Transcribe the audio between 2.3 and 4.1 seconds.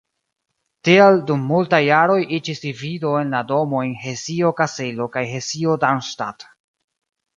iĝis divido en la domojn